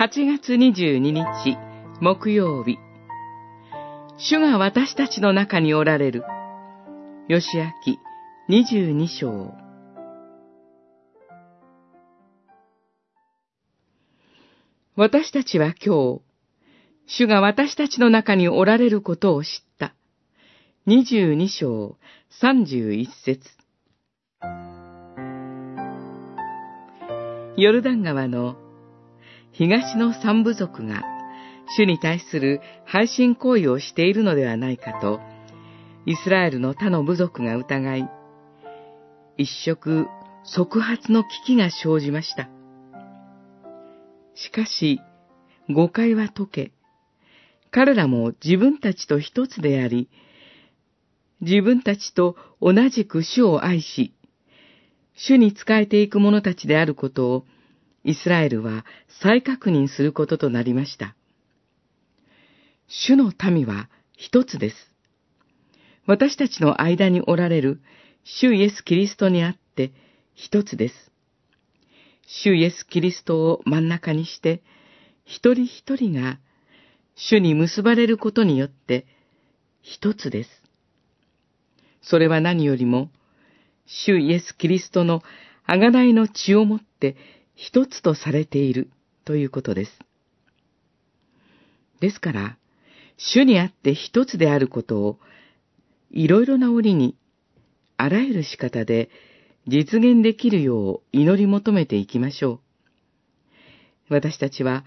[0.00, 1.58] 8月22日
[2.00, 2.78] 木曜日。
[4.16, 6.24] 主が私たちの中におられる。
[7.28, 7.66] 吉明
[8.48, 9.52] 22章。
[14.96, 16.22] 私たちは今日、
[17.06, 19.94] 主が私たちの中におられることを知った。
[20.86, 21.98] 22章
[22.40, 23.50] 31節。
[27.58, 28.69] ヨルダン川の
[29.60, 31.02] 東の三部族が
[31.76, 35.20] 主に対する配信行為をしているのではないかと、
[36.06, 38.08] イスラエルの他の部族が疑い、
[39.36, 40.06] 一触
[40.44, 42.48] 即発の危機が生じました。
[44.34, 44.98] しかし、
[45.68, 46.72] 誤解は解け、
[47.70, 50.08] 彼らも自分たちと一つであり、
[51.42, 54.14] 自分たちと同じく主を愛し、
[55.16, 57.44] 主に仕えていく者たちであることを、
[58.04, 58.84] イスラエルは
[59.22, 61.14] 再確認することとなりました。
[62.88, 64.76] 主の民は一つです。
[66.06, 67.80] 私たちの間におられる
[68.24, 69.92] 主イエス・キリストにあって
[70.34, 70.94] 一つです。
[72.26, 74.62] 主イエス・キリストを真ん中にして、
[75.24, 76.38] 一人一人が
[77.14, 79.06] 主に結ばれることによって
[79.82, 80.50] 一つです。
[82.02, 83.10] それは何よりも、
[83.86, 85.22] 主イエス・キリストの
[85.66, 87.16] 贖いの血をもって
[87.54, 88.90] 一つとされている
[89.24, 89.98] ということです。
[92.00, 92.56] ですから、
[93.16, 95.18] 主にあって一つであることを、
[96.10, 97.16] いろいろな折に、
[97.96, 99.10] あらゆる仕方で
[99.66, 102.60] 実現できるよう祈り求めていきましょ
[104.08, 104.14] う。
[104.14, 104.84] 私たちは、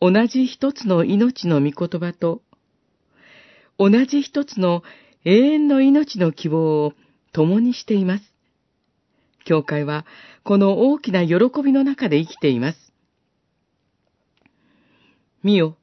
[0.00, 2.42] 同じ一つの命の御言葉と、
[3.78, 4.82] 同じ一つの
[5.24, 6.92] 永遠の命の希望を
[7.32, 8.35] 共にしています。
[9.46, 10.04] 教会は
[10.42, 12.92] この大きな喜びの中で生きています。
[15.42, 15.78] 見よ、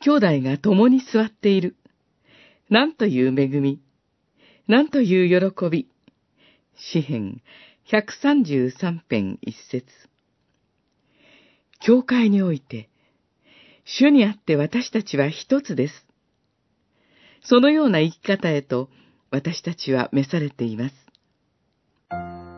[0.00, 1.76] 兄弟が共に座っている。
[2.68, 3.80] なんという恵み。
[4.68, 5.88] なんという喜び。
[6.76, 7.40] 詩編
[7.90, 9.86] 133編一節。
[11.80, 12.90] 教会において、
[13.84, 16.06] 主にあって私たちは一つです。
[17.42, 18.90] そのような生き方へと
[19.30, 21.11] 私たちは召されています。
[22.12, 22.51] Thank you.